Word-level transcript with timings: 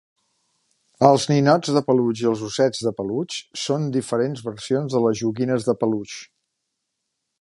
Els 1.09 1.25
ninots 1.31 1.73
de 1.75 1.83
peluix 1.89 2.23
i 2.23 2.25
els 2.31 2.41
ossets 2.47 2.81
de 2.87 2.93
peluix 3.01 3.37
són 3.65 3.85
diferents 3.99 4.43
versions 4.49 4.97
de 4.97 5.03
les 5.05 5.21
joguines 5.23 5.69
de 5.69 5.77
peluix. 5.83 6.17